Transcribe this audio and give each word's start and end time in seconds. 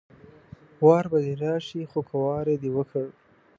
وار 0.85 1.05
به 1.11 1.19
دې 1.25 1.33
راشي 1.43 1.81
خو 1.91 1.99
که 2.07 2.15
وار 2.23 2.45
دې 2.61 2.69
وکړ 2.77 3.05